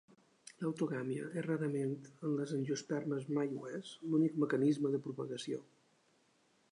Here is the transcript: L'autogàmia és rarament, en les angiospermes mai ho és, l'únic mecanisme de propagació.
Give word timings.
L'autogàmia 0.61 1.27
és 1.41 1.45
rarament, 1.47 1.91
en 2.29 2.33
les 2.39 2.55
angiospermes 2.57 3.29
mai 3.39 3.53
ho 3.59 3.69
és, 3.81 3.91
l'únic 4.13 4.39
mecanisme 4.45 4.93
de 4.97 5.03
propagació. 5.09 5.61